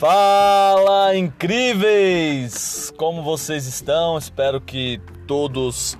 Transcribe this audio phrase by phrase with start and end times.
[0.00, 2.90] Fala incríveis!
[2.96, 4.16] Como vocês estão?
[4.16, 5.94] Espero que todos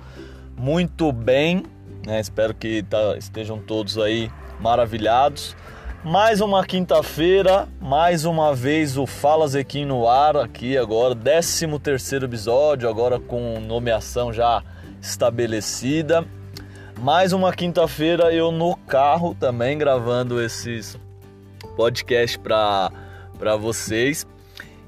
[0.57, 1.61] muito bem,
[2.03, 2.19] né?
[2.19, 5.55] Espero que tá, estejam todos aí maravilhados.
[6.03, 12.25] Mais uma quinta-feira, mais uma vez o Fala Zequim no ar aqui agora, 13 terceiro
[12.25, 14.63] episódio, agora com nomeação já
[14.99, 16.25] estabelecida.
[16.99, 20.97] Mais uma quinta-feira eu no carro também gravando esses
[21.77, 22.91] podcasts para
[23.41, 24.27] para vocês.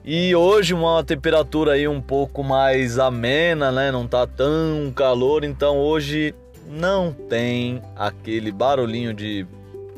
[0.06, 3.92] E hoje uma temperatura aí um pouco mais amena, né?
[3.92, 6.36] Não tá tão calor, então hoje
[6.70, 9.48] não tem aquele barulhinho de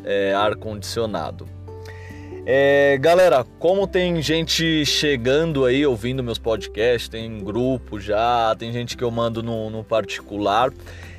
[0.05, 1.45] é, ar condicionado.
[2.45, 8.95] É, galera, como tem gente chegando aí ouvindo meus podcasts, tem grupo já, tem gente
[8.95, 10.71] que eu mando no, no particular,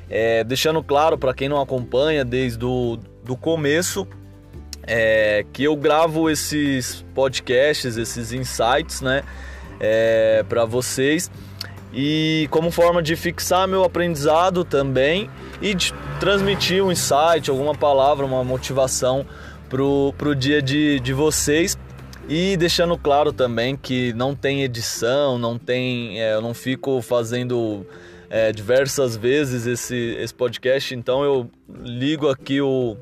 [0.09, 4.07] é, deixando claro para quem não acompanha desde o do começo,
[4.87, 9.21] é, que eu gravo esses podcasts, esses insights, né,
[9.79, 11.29] é, para vocês.
[11.93, 15.29] E como forma de fixar meu aprendizado também
[15.61, 19.25] e de transmitir um insight, alguma palavra, uma motivação
[19.69, 21.77] pro, pro dia de, de vocês.
[22.29, 27.85] E deixando claro também que não tem edição, não tem, é, eu não fico fazendo
[28.29, 32.97] é, diversas vezes esse, esse podcast, então eu ligo aqui o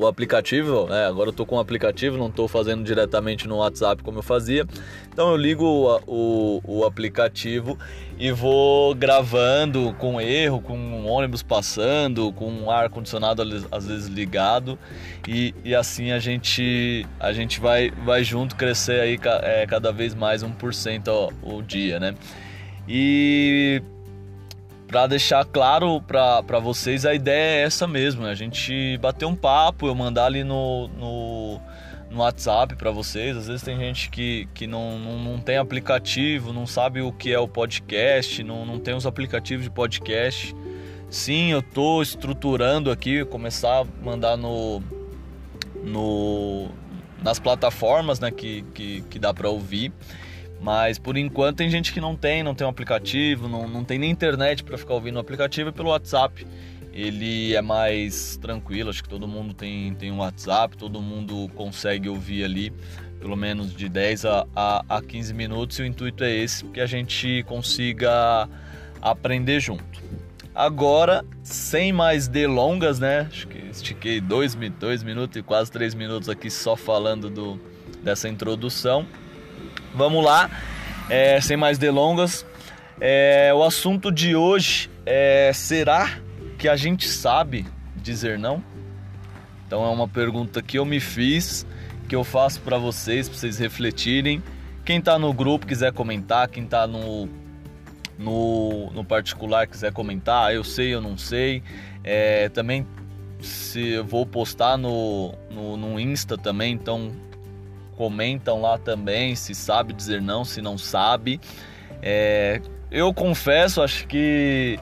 [0.00, 1.06] o aplicativo, né?
[1.06, 4.66] Agora eu tô com o aplicativo, não estou fazendo diretamente no WhatsApp como eu fazia.
[5.12, 7.78] Então eu ligo o, o, o aplicativo
[8.18, 14.08] e vou gravando com erro, com um ônibus passando, com um ar condicionado às vezes
[14.08, 14.78] ligado
[15.28, 20.14] e, e assim a gente a gente vai vai junto crescer aí é, cada vez
[20.14, 22.14] mais 1% ao, o dia, né?
[22.88, 23.82] E
[24.90, 28.30] para deixar claro para vocês, a ideia é essa mesmo, né?
[28.32, 31.60] a gente bater um papo, eu mandar ali no, no,
[32.10, 33.36] no WhatsApp para vocês.
[33.36, 37.32] Às vezes tem gente que, que não, não, não, tem aplicativo, não sabe o que
[37.32, 40.56] é o podcast, não, não tem os aplicativos de podcast.
[41.08, 44.82] Sim, eu tô estruturando aqui, começar a mandar no,
[45.84, 46.68] no
[47.22, 49.92] nas plataformas né, que, que, que dá para ouvir.
[50.60, 53.98] Mas por enquanto tem gente que não tem, não tem um aplicativo, não, não tem
[53.98, 56.46] nem internet para ficar ouvindo o aplicativo é pelo WhatsApp.
[56.92, 62.08] Ele é mais tranquilo, acho que todo mundo tem, tem um WhatsApp, todo mundo consegue
[62.08, 62.72] ouvir ali
[63.20, 66.80] pelo menos de 10 a, a, a 15 minutos e o intuito é esse, que
[66.80, 68.48] a gente consiga
[69.00, 69.84] aprender junto.
[70.54, 73.28] Agora, sem mais delongas, né?
[73.30, 77.60] Acho que estiquei dois, dois minutos e quase três minutos aqui só falando do,
[78.02, 79.06] dessa introdução.
[79.94, 80.50] Vamos lá,
[81.08, 82.46] é, sem mais delongas.
[83.00, 86.18] É, o assunto de hoje é: será
[86.58, 88.62] que a gente sabe dizer não?
[89.66, 91.66] Então é uma pergunta que eu me fiz,
[92.08, 94.42] que eu faço para vocês, para vocês refletirem.
[94.84, 97.28] Quem está no grupo quiser comentar, quem está no,
[98.18, 101.62] no, no, particular quiser comentar, eu sei, eu não sei.
[102.02, 102.86] É, também
[103.40, 107.12] se eu vou postar no, no, no Insta também, então
[108.00, 111.38] comentam lá também se sabe dizer não, se não sabe.
[112.00, 114.78] É, eu confesso, acho que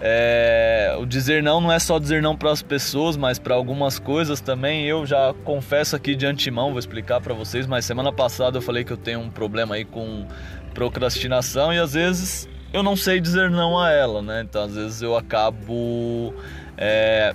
[0.00, 3.98] é, o dizer não não é só dizer não para as pessoas, mas para algumas
[3.98, 4.86] coisas também.
[4.86, 8.84] Eu já confesso aqui de antemão, vou explicar para vocês, mas semana passada eu falei
[8.84, 10.26] que eu tenho um problema aí com
[10.72, 14.40] procrastinação e às vezes eu não sei dizer não a ela, né?
[14.48, 16.32] Então às vezes eu acabo
[16.78, 17.34] é,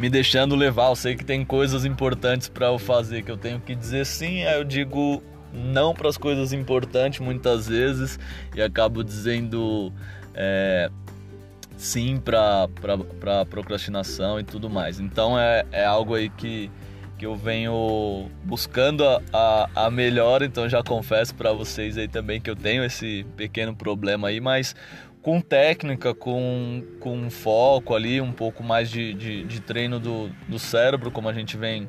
[0.00, 0.88] me deixando levar.
[0.88, 4.44] Eu sei que tem coisas importantes para eu fazer que eu tenho que dizer sim,
[4.44, 5.22] aí eu digo
[5.52, 8.18] não para as coisas importantes muitas vezes
[8.56, 9.92] e acabo dizendo
[10.34, 10.90] é,
[11.76, 12.66] sim para
[13.44, 14.98] procrastinação e tudo mais.
[14.98, 16.70] Então é, é algo aí que,
[17.18, 22.40] que eu venho buscando a, a, a melhor, então já confesso para vocês aí também
[22.40, 24.74] que eu tenho esse pequeno problema aí, mas
[25.22, 30.58] com técnica, com, com foco ali, um pouco mais de, de, de, treino do, do
[30.58, 31.88] cérebro, como a gente vem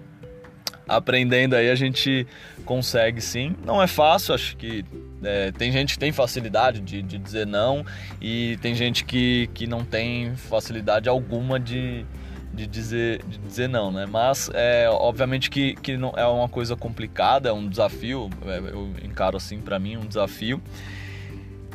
[0.88, 2.28] aprendendo aí, a gente
[2.66, 3.56] consegue sim.
[3.66, 4.84] Não é fácil, acho que
[5.24, 7.86] é, tem gente que tem facilidade de, de dizer não
[8.22, 12.06] e tem gente que, que não tem facilidade alguma de,
[12.54, 14.06] de, dizer, de dizer não, né?
[14.06, 18.92] Mas é, obviamente que, que não, é uma coisa complicada, é um desafio, é, eu
[19.04, 20.62] encaro assim para mim um desafio.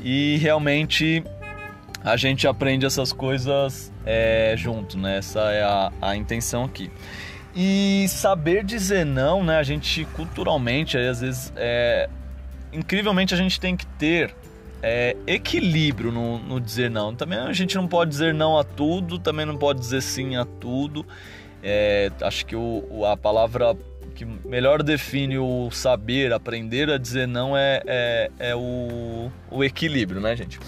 [0.02, 1.24] E realmente
[2.06, 5.18] a gente aprende essas coisas é, junto, né?
[5.18, 6.88] Essa é a, a intenção aqui.
[7.52, 9.58] E saber dizer não, né?
[9.58, 12.08] A gente culturalmente, aí, às vezes, é,
[12.72, 14.32] incrivelmente a gente tem que ter
[14.80, 17.12] é, equilíbrio no, no, dizer não.
[17.12, 20.44] Também a gente não pode dizer não a tudo, também não pode dizer sim a
[20.44, 21.04] tudo.
[21.60, 23.76] É, acho que o, a palavra
[24.14, 30.20] que melhor define o saber, aprender a dizer não é, é, é o, o equilíbrio,
[30.20, 30.60] né, gente?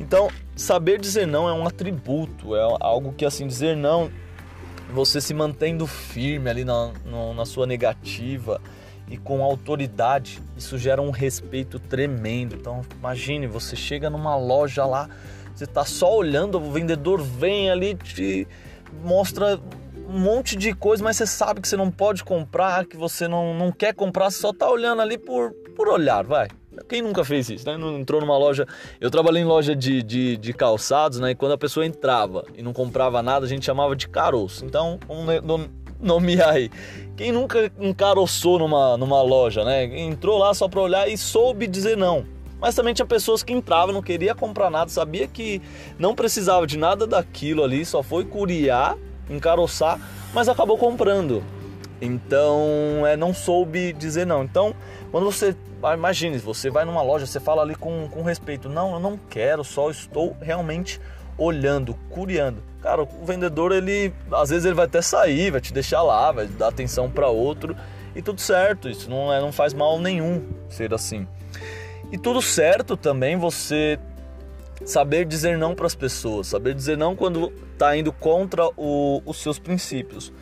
[0.00, 4.10] Então, saber dizer não é um atributo, é algo que, assim, dizer não,
[4.92, 8.60] você se mantendo firme ali na, no, na sua negativa
[9.08, 12.56] e com autoridade, isso gera um respeito tremendo.
[12.56, 15.08] Então, imagine, você chega numa loja lá,
[15.54, 18.46] você tá só olhando, o vendedor vem ali, te
[19.02, 19.60] mostra
[20.08, 23.54] um monte de coisa, mas você sabe que você não pode comprar, que você não,
[23.54, 26.48] não quer comprar, você só tá olhando ali por, por olhar, vai.
[26.88, 27.76] Quem nunca fez isso, né?
[27.98, 28.66] Entrou numa loja.
[29.00, 31.30] Eu trabalhei em loja de, de, de, calçados, né?
[31.30, 34.64] E quando a pessoa entrava e não comprava nada, a gente chamava de caroço.
[34.64, 35.68] Então, vamos
[36.00, 36.70] nomear aí.
[37.16, 39.84] Quem nunca encaroçou numa, numa loja, né?
[39.84, 42.26] Entrou lá só pra olhar e soube dizer não.
[42.60, 45.60] Mas também tinha pessoas que entravam, não queria comprar nada, sabia que
[45.98, 48.96] não precisava de nada daquilo ali, só foi curiar,
[49.28, 50.00] encaroçar,
[50.32, 51.44] mas acabou comprando.
[52.04, 54.44] Então, é, não soube dizer não.
[54.44, 54.74] Então,
[55.10, 55.56] quando você.
[55.94, 58.68] Imagine, você vai numa loja, você fala ali com, com respeito.
[58.68, 61.00] Não, eu não quero, só estou realmente
[61.36, 62.62] olhando, curiando.
[62.80, 64.12] Cara, o vendedor, ele.
[64.32, 67.76] Às vezes ele vai até sair, vai te deixar lá, vai dar atenção para outro.
[68.14, 71.26] E tudo certo, isso não, é, não faz mal nenhum ser assim.
[72.12, 73.98] E tudo certo também você
[74.84, 79.38] saber dizer não para as pessoas, saber dizer não quando está indo contra o, os
[79.38, 80.32] seus princípios.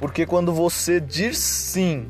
[0.00, 2.08] Porque quando você diz sim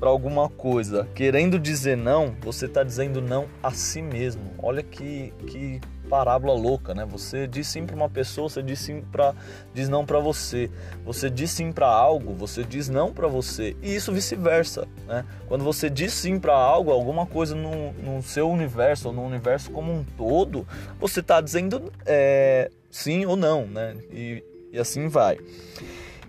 [0.00, 4.54] para alguma coisa, querendo dizer não, você está dizendo não a si mesmo.
[4.56, 5.78] Olha que, que
[6.08, 7.04] parábola louca, né?
[7.04, 9.34] Você diz sim para uma pessoa, você diz sim para
[9.74, 10.70] diz não para você.
[11.04, 13.76] Você diz sim para algo, você diz não para você.
[13.82, 15.22] E isso vice-versa, né?
[15.46, 19.70] Quando você diz sim para algo, alguma coisa no, no seu universo ou no universo
[19.70, 20.66] como um todo,
[20.98, 23.94] você está dizendo é, sim ou não, né?
[24.10, 24.42] E,
[24.72, 25.36] e assim vai.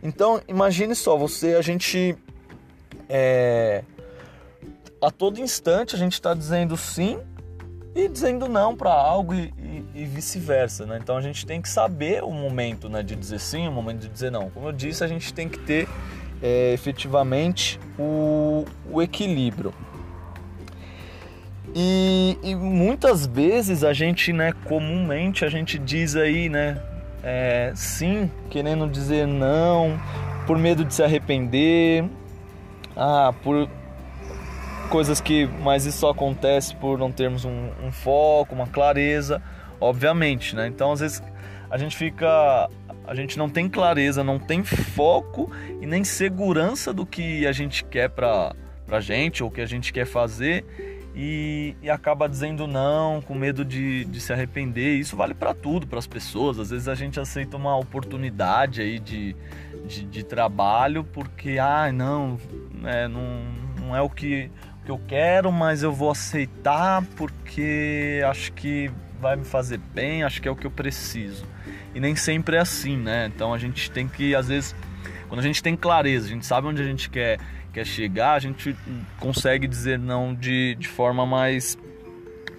[0.02, 2.16] Então, imagine só, você, a gente.
[3.08, 3.84] É,
[5.02, 7.20] a todo instante a gente está dizendo sim
[7.96, 11.00] e dizendo não para algo e, e, e vice-versa, né?
[11.02, 14.10] Então a gente tem que saber o momento né, de dizer sim, o momento de
[14.10, 14.50] dizer não.
[14.50, 15.88] Como eu disse, a gente tem que ter
[16.42, 19.74] é, efetivamente o, o equilíbrio.
[21.76, 26.82] E, e, muitas vezes a gente, né, comumente a gente diz aí, né,
[27.24, 30.00] é, sim, querendo dizer não,
[30.48, 32.06] por medo de se arrepender,
[32.96, 33.70] ah, por
[34.90, 39.42] coisas que, mas isso só acontece por não termos um, um foco, uma clareza,
[39.80, 40.68] obviamente, né?
[40.68, 41.22] Então às vezes
[41.70, 42.70] a gente fica,
[43.06, 47.84] a gente não tem clareza, não tem foco e nem segurança do que a gente
[47.86, 48.56] quer para
[48.88, 50.66] pra gente ou o que a gente quer fazer
[51.16, 54.96] e, e, acaba dizendo não, com medo de, de se arrepender.
[54.98, 56.60] Isso vale para tudo, para as pessoas.
[56.60, 59.36] Às vezes a gente aceita uma oportunidade aí de,
[59.88, 62.38] de, de trabalho porque, ah, não,
[62.86, 63.44] é, não,
[63.82, 64.52] não é o que,
[64.82, 70.24] o que eu quero, mas eu vou aceitar porque acho que vai me fazer bem,
[70.24, 71.46] acho que é o que eu preciso.
[71.94, 73.30] E nem sempre é assim, né?
[73.34, 74.76] Então a gente tem que, às vezes,
[75.28, 77.40] quando a gente tem clareza, a gente sabe onde a gente quer
[77.74, 78.76] quer chegar, a gente
[79.20, 81.78] consegue dizer não de, de forma mais,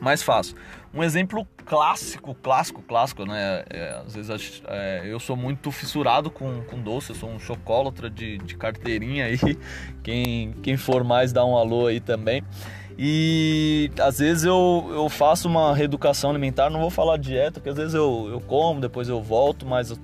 [0.00, 0.56] mais fácil.
[0.92, 3.62] Um exemplo clássico, clássico, clássico, né?
[3.70, 8.10] É, às vezes é, eu sou muito fissurado com, com doce, eu sou um chocólatra
[8.10, 9.38] de, de carteirinha aí.
[10.02, 12.42] Quem, quem for mais dá um alô aí também.
[12.98, 17.76] E às vezes eu, eu faço uma reeducação alimentar, não vou falar dieta, porque às
[17.76, 19.98] vezes eu, eu como, depois eu volto, mas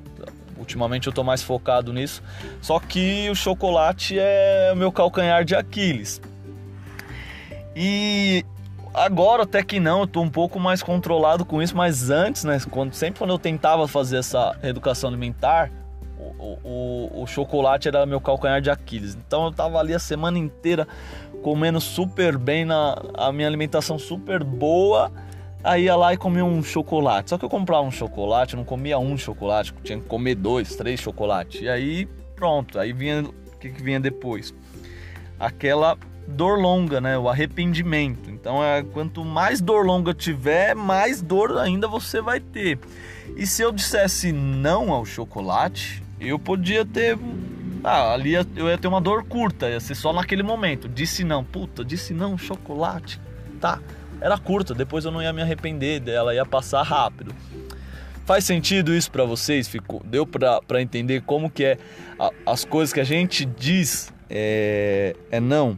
[0.58, 2.22] Ultimamente eu tô mais focado nisso.
[2.60, 6.20] Só que o chocolate é o meu calcanhar de Aquiles.
[7.74, 8.44] E
[8.94, 12.58] agora até que não, eu tô um pouco mais controlado com isso, mas antes, né,
[12.70, 15.70] quando, sempre quando eu tentava fazer essa reeducação alimentar,
[16.18, 19.14] o, o, o, chocolate era meu calcanhar de Aquiles.
[19.14, 20.88] Então eu tava ali a semana inteira
[21.42, 25.12] comendo super bem, na, a minha alimentação super boa
[25.66, 27.30] Aí ia lá e comia um chocolate.
[27.30, 31.00] Só que eu comprava um chocolate, não comia um chocolate, tinha que comer dois, três
[31.00, 31.60] chocolates.
[31.60, 32.06] E aí,
[32.36, 32.78] pronto.
[32.78, 34.54] Aí vinha o que, que vinha depois?
[35.40, 37.18] Aquela dor longa, né?
[37.18, 38.30] O arrependimento.
[38.30, 42.78] Então, é, quanto mais dor longa tiver, mais dor ainda você vai ter.
[43.36, 47.18] E se eu dissesse não ao chocolate, eu podia ter.
[47.82, 50.88] Ah, ali eu ia ter uma dor curta, ia ser só naquele momento.
[50.88, 53.20] Disse não, puta, disse não, chocolate,
[53.60, 53.80] tá?
[54.20, 57.34] Era curta, depois eu não ia me arrepender dela, ia passar rápido.
[58.24, 59.68] Faz sentido isso para vocês?
[59.68, 61.78] Ficou, deu para entender como que é
[62.18, 65.76] a, as coisas que a gente diz é, é não?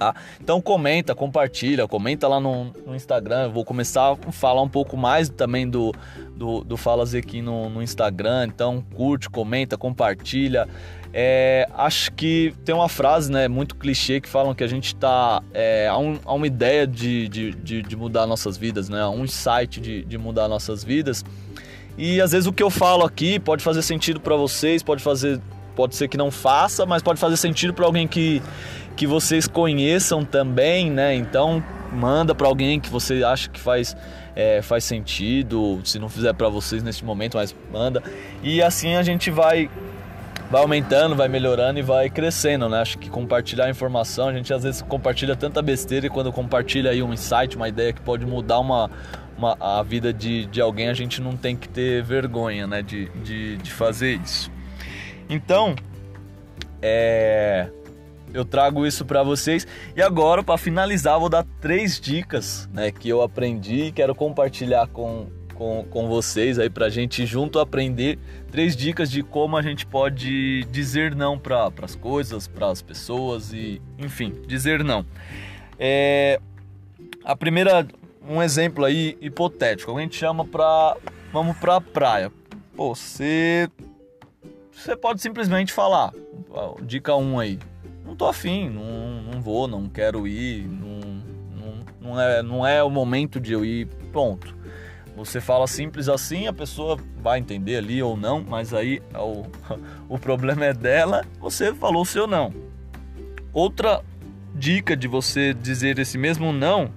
[0.00, 0.14] Tá?
[0.40, 3.44] Então comenta, compartilha, comenta lá no, no, Instagram.
[3.44, 5.92] Eu vou começar a falar um pouco mais também do,
[6.34, 6.74] do, do
[7.18, 8.46] aqui no, no Instagram.
[8.46, 10.66] Então curte, comenta, compartilha.
[11.12, 15.42] É, acho que tem uma frase né, muito clichê que falam que a gente está
[15.52, 19.10] é, a, um, a, uma ideia de, de, de, de, mudar nossas vidas, né, a
[19.10, 21.22] um insight de, de mudar nossas vidas.
[21.98, 25.40] E às vezes o que eu falo aqui pode fazer sentido para vocês, pode fazer,
[25.76, 28.40] pode ser que não faça, mas pode fazer sentido para alguém que
[29.00, 31.14] que vocês conheçam também, né?
[31.14, 33.96] Então manda para alguém que você acha que faz
[34.36, 38.02] é, faz sentido, se não fizer para vocês neste momento, mas manda.
[38.42, 39.70] E assim a gente vai
[40.50, 42.82] vai aumentando, vai melhorando e vai crescendo, né?
[42.82, 47.02] Acho que compartilhar informação, a gente às vezes compartilha tanta besteira e quando compartilha aí
[47.02, 48.90] um insight, uma ideia que pode mudar uma,
[49.38, 52.82] uma a vida de, de alguém, a gente não tem que ter vergonha, né?
[52.82, 54.52] De, de, de fazer isso.
[55.26, 55.74] Então,
[56.82, 57.70] é
[58.32, 59.66] eu trago isso para vocês.
[59.96, 64.86] E agora, para finalizar, vou dar três dicas né, que eu aprendi e quero compartilhar
[64.88, 68.18] com, com, com vocês aí para a gente junto aprender.
[68.50, 73.52] Três dicas de como a gente pode dizer não para as coisas, para as pessoas
[73.52, 75.04] e, enfim, dizer não.
[75.78, 76.40] É,
[77.24, 77.86] a primeira,
[78.28, 79.96] um exemplo aí hipotético.
[79.96, 80.96] A gente chama para
[81.32, 82.32] vamos para a praia.
[82.76, 83.68] Pô, você
[84.72, 86.12] você pode simplesmente falar.
[86.82, 87.58] Dica 1 um aí
[88.04, 91.00] não tô afim, não, não vou, não quero ir, não,
[91.56, 94.58] não, não, é, não é o momento de eu ir, ponto.
[95.16, 99.44] Você fala simples assim, a pessoa vai entender ali ou não, mas aí o,
[100.08, 102.52] o problema é dela, você falou seu não.
[103.52, 104.02] Outra
[104.54, 106.90] dica de você dizer esse mesmo não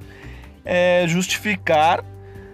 [0.66, 2.04] é justificar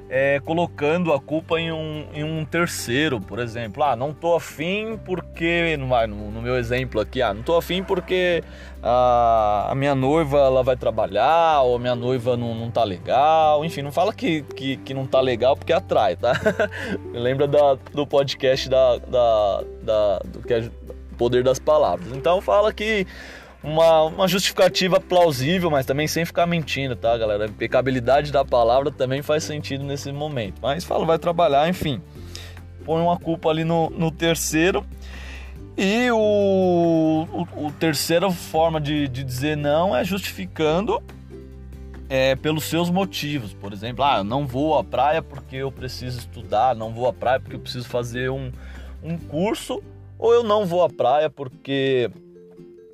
[0.09, 3.83] é, colocando a culpa em um, em um terceiro, por exemplo.
[3.83, 5.77] Ah, não tô afim porque.
[5.77, 8.43] No, no meu exemplo aqui, ah, não tô afim porque
[8.81, 13.63] a, a minha noiva ela vai trabalhar, ou a minha noiva não, não tá legal.
[13.63, 16.33] Enfim, não fala que, que, que não tá legal porque atrai, tá?
[17.13, 20.69] Lembra da, do podcast da, da, da, do que é
[21.19, 22.15] Poder das Palavras.
[22.15, 23.05] Então fala que
[23.63, 27.45] uma, uma justificativa plausível, mas também sem ficar mentindo, tá, galera?
[27.45, 30.59] A impecabilidade da palavra também faz sentido nesse momento.
[30.61, 32.01] Mas fala, vai trabalhar, enfim.
[32.85, 34.85] Põe uma culpa ali no, no terceiro.
[35.77, 41.01] E o, o, o terceira forma de, de dizer não é justificando
[42.09, 43.53] é, pelos seus motivos.
[43.53, 47.13] Por exemplo, ah, eu não vou à praia porque eu preciso estudar, não vou à
[47.13, 48.51] praia porque eu preciso fazer um,
[49.03, 49.81] um curso,
[50.17, 52.09] ou eu não vou à praia porque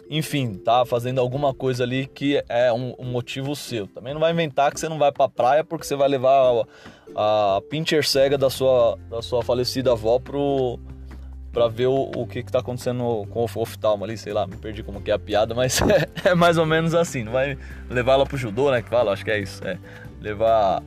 [0.09, 3.87] enfim, tá fazendo alguma coisa ali que é um, um, motivo seu.
[3.87, 6.65] Também não vai inventar que você não vai pra praia porque você vai levar
[7.15, 10.79] a, a pincher cega da sua, da sua falecida avó pro,
[11.51, 14.57] pra ver o, o que, que tá acontecendo com o oftalmo ali, sei lá, me
[14.57, 15.81] perdi como que é a piada, mas
[16.23, 17.23] é, é mais ou menos assim.
[17.23, 17.57] Não vai
[17.89, 19.77] levar ela pro judô, né, que fala, acho que é isso, é
[20.21, 20.83] levar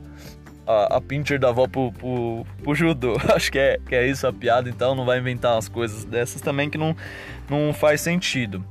[0.69, 3.17] a, a pincher da avó pro, pro, pro judô.
[3.33, 6.41] Acho que é, que é isso a piada, então não vai inventar umas coisas dessas
[6.41, 6.95] também que não,
[7.49, 8.63] não faz sentido.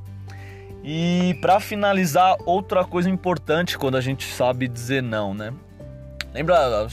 [0.83, 5.53] E para finalizar, outra coisa importante quando a gente sabe dizer não, né?
[6.33, 6.87] Lembra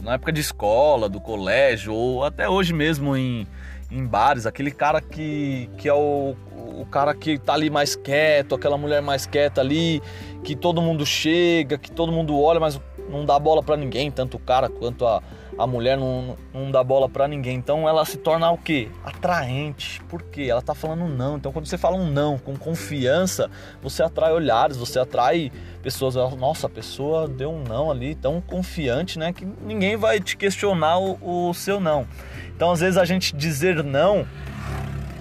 [0.00, 3.46] na época de escola, do colégio, ou até hoje mesmo em,
[3.90, 8.54] em bares, aquele cara que, que é o, o cara que tá ali mais quieto,
[8.54, 10.00] aquela mulher mais quieta ali,
[10.44, 12.80] que todo mundo chega, que todo mundo olha, mas
[13.10, 15.20] não dá bola para ninguém, tanto o cara quanto a,
[15.58, 17.56] a mulher não, não dá bola para ninguém.
[17.56, 18.88] Então ela se torna o quê?
[19.04, 20.00] Atraente.
[20.04, 20.46] Por quê?
[20.48, 21.36] Ela tá falando não.
[21.36, 23.50] Então quando você fala um não com confiança,
[23.82, 25.50] você atrai olhares, você atrai
[25.82, 26.14] pessoas.
[26.36, 29.32] Nossa, a pessoa deu um não ali tão confiante, né?
[29.32, 32.06] Que ninguém vai te questionar o, o seu não.
[32.54, 34.26] Então às vezes a gente dizer não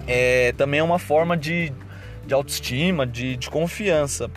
[0.08, 1.74] é, também é uma forma de,
[2.26, 4.30] de autoestima, de, de confiança.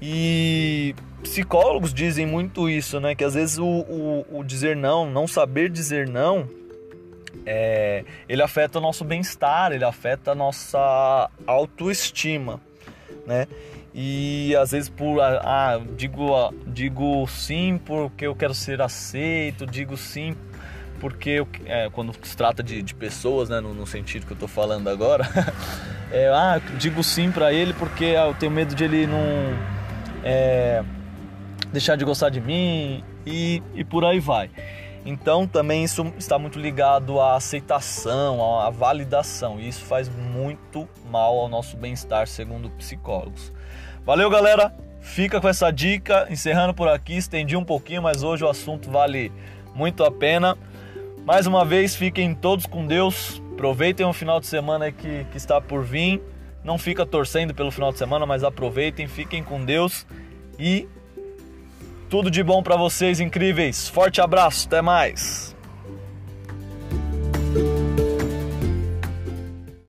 [0.00, 3.14] E psicólogos dizem muito isso, né?
[3.14, 6.48] Que às vezes o, o, o dizer não, não saber dizer não,
[7.44, 12.60] é, ele afeta o nosso bem-estar, ele afeta a nossa autoestima,
[13.26, 13.46] né?
[13.94, 19.96] E às vezes por ah, ah digo digo sim porque eu quero ser aceito, digo
[19.96, 20.36] sim
[21.00, 24.36] porque eu, é, quando se trata de, de pessoas, né, no, no, sentido que eu
[24.36, 25.24] tô falando agora,
[26.10, 29.18] é, ah, digo sim para ele porque eu tenho medo de ele não
[30.24, 30.82] é,
[31.72, 34.50] deixar de gostar de mim e, e por aí vai.
[35.04, 41.38] Então também isso está muito ligado à aceitação, à validação, e isso faz muito mal
[41.38, 43.52] ao nosso bem-estar, segundo psicólogos.
[44.04, 44.74] Valeu, galera!
[45.00, 49.32] Fica com essa dica, encerrando por aqui, estendi um pouquinho, mas hoje o assunto vale
[49.74, 50.58] muito a pena.
[51.24, 55.60] Mais uma vez, fiquem todos com Deus, aproveitem o final de semana que, que está
[55.60, 56.20] por vir
[56.64, 60.06] Não fica torcendo pelo final de semana, mas aproveitem, fiquem com Deus
[60.58, 60.88] e
[62.08, 63.88] tudo de bom para vocês incríveis.
[63.88, 65.56] Forte abraço, até mais.